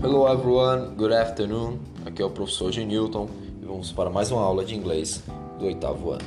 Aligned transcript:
Hello 0.00 0.32
everyone, 0.32 0.94
good 0.94 1.12
afternoon. 1.12 1.80
Aqui 2.06 2.22
é 2.22 2.24
o 2.24 2.30
professor 2.30 2.70
G. 2.70 2.84
Newton 2.84 3.28
e 3.60 3.66
vamos 3.66 3.90
para 3.90 4.08
mais 4.08 4.30
uma 4.30 4.40
aula 4.40 4.64
de 4.64 4.72
inglês 4.72 5.24
do 5.58 5.64
oitavo 5.64 6.12
ano. 6.12 6.24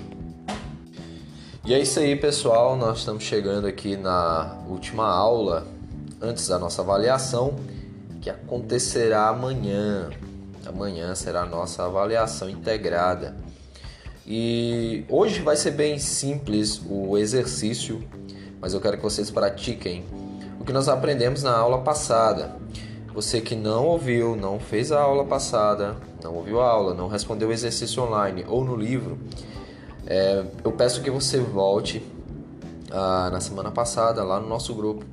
E 1.66 1.74
é 1.74 1.80
isso 1.80 1.98
aí, 2.02 2.18
pessoal. 2.18 2.76
Nós 2.76 2.98
estamos 3.00 3.24
chegando 3.24 3.66
aqui 3.66 3.96
na 3.96 4.58
última 4.68 5.08
aula 5.08 5.66
antes 6.22 6.50
da 6.50 6.60
nossa 6.60 6.82
avaliação, 6.82 7.56
que 8.20 8.30
acontecerá 8.30 9.30
amanhã. 9.30 10.10
Amanhã 10.66 11.16
será 11.16 11.44
a 11.44 11.46
nossa 11.46 11.86
avaliação 11.86 12.50
integrada. 12.50 13.38
E 14.28 15.06
hoje 15.08 15.42
vai 15.42 15.56
ser 15.56 15.72
bem 15.72 15.98
simples 15.98 16.82
o 16.90 17.18
exercício, 17.18 18.04
mas 18.60 18.74
eu 18.74 18.82
quero 18.82 18.98
que 18.98 19.04
vocês 19.04 19.32
pratiquem 19.32 20.04
o 20.60 20.66
que 20.66 20.74
nós 20.74 20.90
aprendemos 20.90 21.42
na 21.42 21.56
aula 21.56 21.78
passada. 21.80 22.60
Você 23.14 23.42
que 23.42 23.56
não 23.56 23.88
ouviu, 23.88 24.36
não 24.36 24.60
fez 24.60 24.92
a 24.92 25.02
aula 25.02 25.26
passada, 25.26 25.98
não 26.24 26.34
ouviu 26.36 26.62
a 26.62 26.70
aula, 26.70 26.94
não 26.94 27.08
respondeu 27.08 27.50
o 27.50 27.52
exercício 27.52 28.02
online 28.04 28.46
ou 28.48 28.64
no 28.64 28.76
livro, 28.76 29.18
é, 30.08 30.46
eu 30.64 30.72
peço 30.72 31.02
que 31.02 31.12
você 31.12 31.40
volte 31.40 32.02
ah, 32.90 33.30
na 33.32 33.40
semana 33.40 33.70
passada 33.70 34.24
lá 34.24 34.40
no 34.40 34.48
nosso 34.48 34.74
grupo 34.74 35.06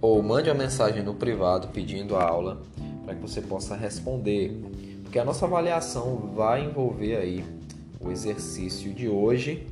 ou 0.00 0.22
mande 0.22 0.50
uma 0.50 0.56
mensagem 0.56 1.02
no 1.02 1.14
privado 1.14 1.68
pedindo 1.68 2.16
a 2.16 2.22
aula 2.22 2.62
para 3.04 3.14
que 3.14 3.20
você 3.20 3.40
possa 3.40 3.74
responder, 3.74 4.60
porque 5.02 5.18
a 5.18 5.24
nossa 5.24 5.46
avaliação 5.46 6.32
vai 6.34 6.64
envolver 6.64 7.16
aí 7.16 7.44
o 8.00 8.10
exercício 8.10 8.92
de 8.92 9.08
hoje 9.08 9.66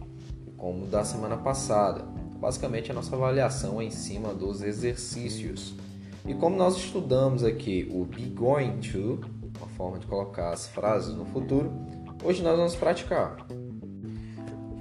como 0.57 0.87
da 0.87 1.05
semana 1.05 1.37
passada. 1.37 2.05
Basicamente 2.39 2.91
a 2.91 2.95
nossa 2.95 3.15
avaliação 3.17 3.81
é 3.81 3.85
em 3.85 3.91
cima 3.91 4.33
dos 4.35 4.63
exercícios. 4.63 5.75
E 6.27 6.35
como 6.35 6.57
nós 6.57 6.77
estudamos 6.77 7.43
aqui 7.43 7.89
o 7.93 8.05
be 8.05 8.27
going 8.27 8.81
to, 8.81 9.21
uma 9.59 9.69
forma 9.77 9.99
de 9.99 10.07
colocar 10.07 10.51
as 10.51 10.69
frases 10.69 11.15
no 11.15 11.25
futuro, 11.25 11.73
hoje 12.23 12.43
nós 12.43 12.57
vamos 12.57 12.77
praticar. 12.77 13.47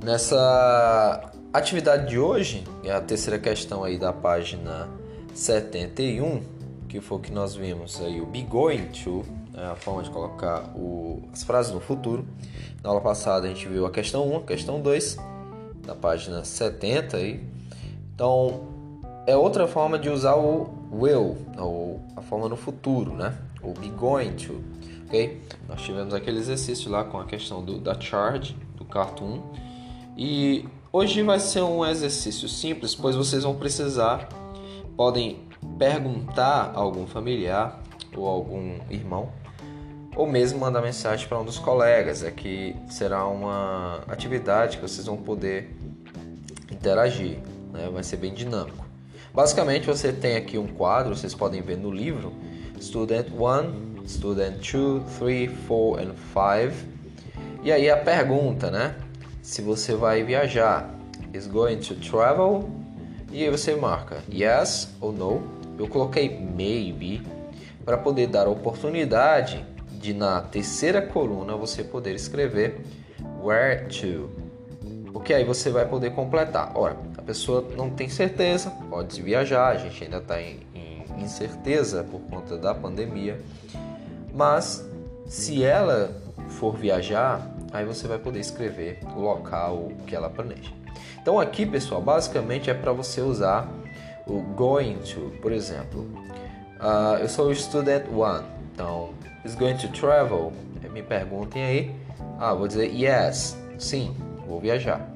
Nessa 0.04 1.32
atividade 1.54 2.10
de 2.10 2.20
hoje, 2.20 2.64
é 2.84 2.92
a 2.92 3.02
terceira 3.02 3.40
questão 3.40 3.84
aí 3.84 3.98
da 3.98 4.14
página 4.14 4.90
71, 5.34 6.42
que 6.88 7.02
foi 7.02 7.20
que 7.20 7.32
nós 7.32 7.56
vimos 7.56 8.02
aí, 8.02 8.20
o 8.20 8.26
be 8.26 8.42
going 8.42 8.88
to, 9.04 9.24
é 9.54 9.66
a 9.66 9.76
forma 9.76 10.04
de 10.04 10.10
colocar 10.10 10.72
o, 10.76 11.22
as 11.34 11.44
frases 11.44 11.74
no 11.74 11.80
futuro. 11.80 12.26
Na 12.84 12.90
aula 12.90 13.02
passada 13.02 13.48
a 13.48 13.50
gente 13.50 13.68
viu 13.68 13.86
a 13.86 13.92
questão 13.92 14.28
1, 14.30 14.38
a 14.38 14.42
questão 14.44 14.82
2, 14.82 15.18
na 15.86 15.96
página 15.96 16.44
70 16.44 17.18
aí. 17.18 17.44
Então, 18.14 18.79
é 19.30 19.38
outra 19.38 19.68
forma 19.68 20.00
de 20.00 20.10
usar 20.10 20.36
o 20.36 20.72
will, 20.92 21.38
ou 21.56 22.02
a 22.16 22.22
forma 22.22 22.50
no 22.50 22.58
futuro, 22.58 23.14
né? 23.14 23.38
O 23.62 23.74
be 23.74 23.90
going 23.90 24.32
to, 24.32 24.60
ok? 25.06 25.40
Nós 25.68 25.82
tivemos 25.82 26.16
aquele 26.16 26.40
exercício 26.40 26.90
lá 26.90 27.04
com 27.04 27.20
a 27.20 27.26
questão 27.26 27.64
do, 27.64 27.78
da 27.78 28.00
charge, 28.00 28.58
do 28.76 28.84
cartoon. 28.84 29.40
E 30.18 30.68
hoje 30.92 31.22
vai 31.22 31.40
ser 31.40 31.62
um 31.62 31.86
exercício 31.86 32.50
simples, 32.50 32.96
pois 32.96 33.16
vocês 33.16 33.44
vão 33.44 33.54
precisar, 33.54 34.28
podem 34.98 35.38
perguntar 35.78 36.72
a 36.74 36.80
algum 36.80 37.06
familiar 37.06 37.80
ou 38.18 38.26
algum 38.28 38.80
irmão, 38.90 39.30
ou 40.16 40.26
mesmo 40.26 40.58
mandar 40.58 40.82
mensagem 40.82 41.28
para 41.28 41.40
um 41.40 41.46
dos 41.46 41.60
colegas. 41.60 42.24
É 42.24 42.32
que 42.32 42.76
será 42.90 43.28
uma 43.28 44.00
atividade 44.08 44.78
que 44.78 44.82
vocês 44.82 45.06
vão 45.06 45.18
poder 45.18 45.70
interagir, 46.72 47.38
né? 47.72 47.92
vai 47.94 48.04
ser 48.04 48.18
bem 48.18 48.34
dinâmico. 48.34 48.89
Basicamente, 49.34 49.86
você 49.86 50.12
tem 50.12 50.36
aqui 50.36 50.58
um 50.58 50.68
quadro, 50.68 51.16
vocês 51.16 51.36
podem 51.36 51.62
ver 51.62 51.78
no 51.78 51.92
livro, 51.92 52.34
Student 52.82 53.28
1, 53.32 54.08
Student 54.08 54.72
2, 54.72 55.04
3, 55.20 55.52
4 55.68 55.96
and 55.96 56.16
5. 56.70 56.90
E 57.64 57.72
aí 57.72 57.90
a 57.90 57.98
pergunta, 57.98 58.72
né? 58.72 58.96
Se 59.42 59.62
você 59.62 59.94
vai 59.94 60.24
viajar, 60.24 60.90
is 61.34 61.46
going 61.46 61.78
to 61.78 61.96
travel? 61.96 62.70
E 63.32 63.44
aí 63.44 63.50
você 63.50 63.76
marca 63.76 64.24
yes 64.32 64.90
ou 65.00 65.12
no. 65.12 65.44
Eu 65.78 65.88
coloquei 65.88 66.30
maybe 66.40 67.22
para 67.86 67.98
poder 67.98 68.28
dar 68.28 68.48
a 68.48 68.50
oportunidade 68.50 69.66
de 69.92 70.14
na 70.14 70.42
terceira 70.42 71.02
coluna 71.02 71.56
você 71.56 71.84
poder 71.84 72.16
escrever 72.16 72.82
where 73.42 73.86
to. 73.88 74.30
Porque 75.12 75.34
aí 75.34 75.44
você 75.44 75.70
vai 75.70 75.88
poder 75.88 76.12
completar. 76.12 76.72
Ora, 76.76 76.96
pessoa 77.30 77.64
não 77.78 77.92
tem 77.92 78.10
certeza, 78.10 78.72
pode 78.90 79.22
viajar, 79.22 79.68
a 79.68 79.78
gente 79.78 80.04
ainda 80.04 80.18
está 80.18 80.42
em, 80.42 80.62
em 80.74 81.06
incerteza 81.22 82.04
por 82.04 82.20
conta 82.22 82.58
da 82.58 82.74
pandemia, 82.74 83.40
mas 84.34 84.84
se 85.28 85.64
ela 85.64 86.20
for 86.48 86.76
viajar, 86.76 87.48
aí 87.72 87.86
você 87.86 88.08
vai 88.08 88.18
poder 88.18 88.40
escrever 88.40 89.00
o 89.16 89.20
local 89.20 89.92
que 90.08 90.16
ela 90.16 90.28
planeja. 90.28 90.72
Então 91.22 91.40
aqui, 91.40 91.68
pessoal, 91.68 92.02
basicamente 92.02 92.72
é 92.72 92.74
para 92.74 92.92
você 92.92 93.22
usar 93.22 93.70
o 94.26 94.42
going 94.42 94.96
to, 94.96 95.32
por 95.40 95.52
exemplo. 95.52 96.10
Uh, 96.80 97.20
eu 97.22 97.30
sou 97.30 97.50
o 97.50 97.56
student 97.56 98.06
one, 98.12 98.44
então 98.74 99.12
is 99.46 99.54
going 99.54 99.78
to 99.78 99.88
travel. 99.90 100.52
Me 100.92 101.04
perguntem 101.04 101.64
aí. 101.64 101.96
Ah, 102.40 102.56
vou 102.56 102.68
dizer 102.68 102.88
yes, 102.92 103.56
sim, 103.78 104.16
vou 104.50 104.60
viajar. 104.60 105.14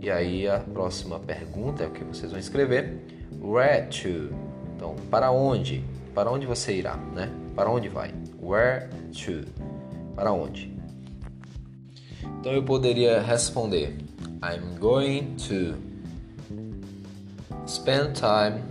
E 0.00 0.10
aí 0.10 0.46
a 0.46 0.60
próxima 0.60 1.18
pergunta 1.18 1.82
é 1.82 1.86
o 1.86 1.90
que 1.90 2.04
vocês 2.04 2.30
vão 2.30 2.38
escrever: 2.38 2.98
Where 3.40 3.86
to? 3.88 4.34
Então, 4.76 4.94
para 5.10 5.30
onde? 5.32 5.82
Para 6.14 6.30
onde 6.30 6.46
você 6.46 6.74
irá, 6.76 6.96
né? 6.96 7.30
Para 7.56 7.70
onde 7.70 7.88
vai? 7.88 8.14
Where 8.40 8.88
to? 9.12 9.48
Para 10.14 10.32
onde? 10.32 10.72
Então 12.38 12.52
eu 12.52 12.62
poderia 12.62 13.20
responder: 13.20 13.96
I'm 14.42 14.78
going 14.78 15.34
to 15.48 15.74
spend 17.66 18.14
time 18.14 18.62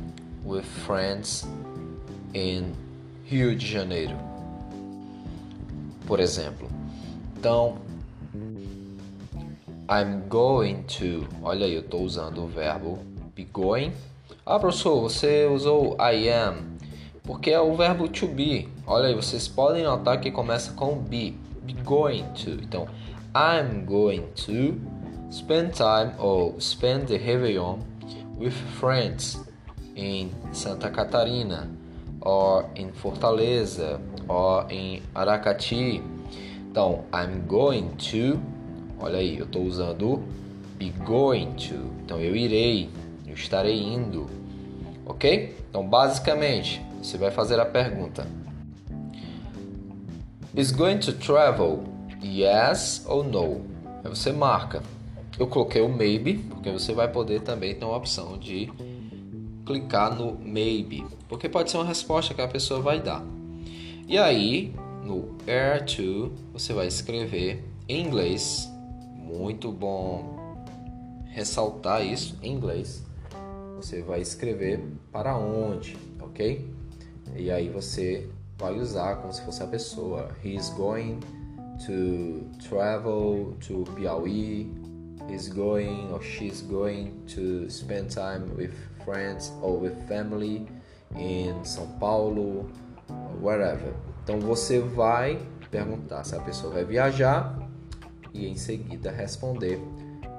with 0.46 0.64
friends 0.64 1.46
in 2.34 2.74
Rio 3.26 3.56
de 3.56 3.68
Janeiro. 3.68 4.16
Por 6.06 6.22
exemplo. 6.22 6.70
Então, 7.38 7.78
I'm 9.90 10.28
going 10.28 10.84
to. 11.00 11.26
Olha 11.42 11.66
aí, 11.66 11.74
eu 11.74 11.80
estou 11.80 12.02
usando 12.02 12.44
o 12.44 12.48
verbo 12.48 13.00
be 13.34 13.46
going. 13.46 13.94
Ah, 14.46 14.60
professor, 14.60 15.00
você 15.02 15.46
usou 15.46 15.96
I 15.96 16.30
am. 16.30 16.78
Porque 17.24 17.52
é 17.52 17.60
o 17.62 17.74
verbo 17.74 18.10
to 18.10 18.28
be. 18.28 18.68
Olha 18.86 19.08
aí, 19.08 19.16
vocês 19.16 19.48
podem 19.48 19.84
notar 19.84 20.20
que 20.20 20.30
começa 20.30 20.74
com 20.74 20.98
be. 20.98 21.38
Be 21.64 21.74
going 21.86 22.24
to. 22.34 22.52
Então, 22.52 22.86
I'm 23.34 23.86
going 23.86 24.24
to 24.46 24.78
spend 25.32 25.74
time 25.74 26.14
or 26.20 26.56
spend 26.60 27.08
the 27.08 27.18
Réveillon 27.18 27.80
with 28.38 28.54
friends 28.80 29.40
in 29.96 30.32
Santa 30.52 30.90
Catarina, 30.90 31.70
or 32.22 32.66
in 32.76 32.92
Fortaleza, 32.92 34.02
or 34.28 34.66
em 34.70 35.02
Aracati. 35.16 36.02
Então, 36.70 37.06
I'm 37.14 37.48
going 37.48 37.96
to 38.12 38.40
Olha 39.00 39.20
aí, 39.20 39.38
eu 39.38 39.46
estou 39.46 39.64
usando 39.64 40.24
be 40.78 40.92
going 41.06 41.54
to. 41.54 41.76
Então 42.04 42.20
eu 42.20 42.36
irei, 42.36 42.90
eu 43.26 43.34
estarei 43.34 43.82
indo. 43.82 44.28
Ok? 45.06 45.56
Então 45.70 45.88
basicamente 45.88 46.82
você 47.02 47.18
vai 47.18 47.32
fazer 47.32 47.60
a 47.60 47.66
pergunta: 47.66 48.28
Is 50.56 50.72
going 50.72 51.00
to 51.00 51.14
travel? 51.14 51.84
Yes 52.24 53.06
ou 53.08 53.24
no? 53.24 53.62
Aí 54.04 54.10
você 54.10 54.32
marca. 54.32 54.82
Eu 55.38 55.48
coloquei 55.48 55.82
o 55.82 55.90
maybe, 55.90 56.40
porque 56.50 56.72
você 56.72 56.94
vai 56.94 57.08
poder 57.08 57.42
também 57.42 57.76
ter 57.76 57.86
uma 57.86 57.96
opção 57.96 58.38
de 58.40 58.72
clicar 59.66 60.16
no 60.16 60.36
maybe, 60.40 61.06
porque 61.30 61.48
pode 61.48 61.70
ser 61.70 61.78
uma 61.78 61.86
resposta 61.86 62.34
que 62.34 62.42
a 62.42 62.48
pessoa 62.48 62.82
vai 62.82 63.00
dar. 63.00 63.24
E 64.08 64.18
aí, 64.18 64.74
no 65.04 65.36
air 65.46 65.86
to, 65.86 66.32
você 66.54 66.74
vai 66.74 66.88
escrever 66.88 67.64
em 67.88 68.04
inglês 68.04 68.68
muito 69.28 69.72
bom 69.72 70.38
ressaltar 71.26 72.04
isso 72.06 72.38
em 72.42 72.54
inglês. 72.54 73.04
Você 73.76 74.02
vai 74.02 74.22
escrever 74.22 74.84
para 75.12 75.38
onde, 75.38 75.98
ok? 76.22 76.74
E 77.36 77.52
aí 77.52 77.70
você 77.70 78.30
vai 78.58 78.80
usar 78.80 79.18
como 79.18 79.32
se 79.32 79.42
fosse 79.44 79.62
a 79.62 79.68
pessoa. 79.68 80.30
He's 80.44 80.70
going 80.70 81.20
to 81.86 82.50
travel 82.68 83.56
to 83.68 83.84
Piauí. 83.96 84.72
He's 85.30 85.50
going 85.50 86.10
or 86.12 86.24
she's 86.24 86.62
going 86.62 87.12
to 87.36 87.70
spend 87.70 88.10
time 88.10 88.56
with 88.56 88.72
friends 89.04 89.52
or 89.62 89.78
with 89.78 89.94
family 90.08 90.66
in 91.16 91.64
São 91.64 91.88
Paulo, 92.00 92.70
wherever. 93.42 93.94
Então 94.24 94.40
você 94.40 94.80
vai 94.80 95.38
perguntar 95.70 96.24
se 96.24 96.36
a 96.36 96.40
pessoa 96.40 96.74
vai 96.74 96.86
viajar 96.86 97.67
e 98.38 98.48
em 98.48 98.56
seguida 98.56 99.12
responder, 99.12 99.82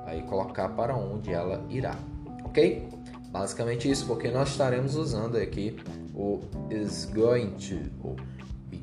aí 0.07 0.23
colocar 0.23 0.69
para 0.71 0.97
onde 0.97 1.33
ela 1.33 1.65
irá, 1.69 1.97
ok? 2.45 2.89
Basicamente 3.31 3.91
isso, 3.91 4.07
porque 4.07 4.31
nós 4.31 4.49
estaremos 4.51 4.95
usando 4.97 5.37
aqui 5.37 5.77
o 6.15 6.41
is 6.71 7.05
going 7.05 7.51
to, 7.51 7.77
o 8.03 8.17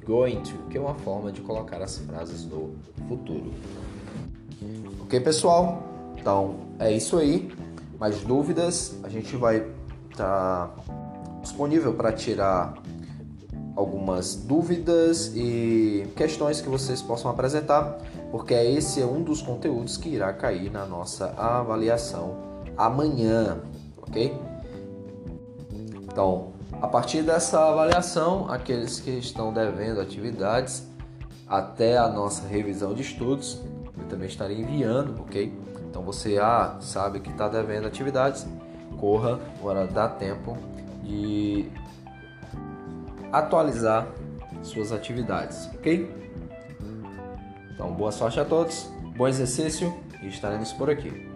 going 0.06 0.42
to, 0.44 0.58
que 0.70 0.78
é 0.78 0.82
uma 0.82 0.94
forma 0.96 1.32
de 1.32 1.42
colocar 1.42 1.82
as 1.82 1.98
frases 1.98 2.46
no 2.46 2.76
futuro. 3.08 3.52
Ok, 5.02 5.20
pessoal? 5.20 5.84
Então 6.18 6.56
é 6.80 6.92
isso 6.92 7.18
aí. 7.18 7.52
Mais 8.00 8.22
dúvidas, 8.22 8.96
a 9.04 9.10
gente 9.10 9.36
vai 9.36 9.66
estar 10.12 10.68
tá 10.68 10.76
disponível 11.42 11.94
para 11.94 12.12
tirar 12.12 12.76
algumas 13.76 14.36
dúvidas 14.36 15.32
e 15.36 16.08
questões 16.16 16.62
que 16.62 16.70
vocês 16.70 17.02
possam 17.02 17.30
apresentar, 17.30 17.98
porque 18.32 18.54
esse 18.54 19.02
é 19.02 19.06
um 19.06 19.22
dos 19.22 19.42
conteúdos 19.42 19.98
que 19.98 20.10
irá 20.10 20.32
cair 20.32 20.72
na 20.72 20.86
nossa 20.86 21.34
avaliação 21.38 22.38
amanhã, 22.78 23.60
ok? 23.98 24.34
Então, 26.04 26.54
a 26.82 26.88
partir 26.88 27.22
dessa 27.22 27.60
avaliação, 27.70 28.50
aqueles 28.50 29.00
que 29.00 29.12
estão 29.12 29.54
devendo 29.54 30.00
atividades 30.00 30.84
até 31.48 31.98
a 31.98 32.08
nossa 32.08 32.48
revisão 32.48 32.94
de 32.94 33.02
estudos, 33.02 33.62
eu 33.98 34.06
também 34.06 34.28
estarei 34.28 34.60
enviando, 34.60 35.22
ok? 35.22 35.54
Então 35.90 36.02
você 36.02 36.38
ah, 36.38 36.78
sabe 36.82 37.20
que 37.20 37.30
está 37.30 37.48
devendo 37.48 37.88
atividades, 37.88 38.46
corra, 39.00 39.40
agora 39.60 39.88
dá 39.88 40.08
tempo 40.08 40.58
de 41.04 41.70
atualizar 43.38 44.08
suas 44.64 44.92
atividades, 44.92 45.70
ok? 45.76 46.10
Então 47.74 47.92
boa 47.92 48.12
sorte 48.12 48.40
a 48.40 48.46
todos, 48.46 48.90
bom 49.16 49.28
exercício 49.28 49.94
e 50.22 50.28
estaremos 50.28 50.72
por 50.74 50.90
aqui. 50.90 51.35